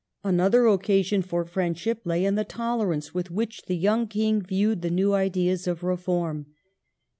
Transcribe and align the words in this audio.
Another 0.23 0.65
occasion 0.65 1.21
for 1.21 1.45
friendship 1.45 2.01
lay 2.05 2.25
in 2.25 2.33
the 2.33 2.43
tolerance 2.43 3.13
with 3.13 3.29
which 3.29 3.65
the 3.67 3.75
young 3.77 4.07
King 4.07 4.41
viewed 4.41 4.81
the 4.81 4.89
new 4.89 5.13
ideas 5.13 5.67
of 5.67 5.83
reform. 5.83 6.47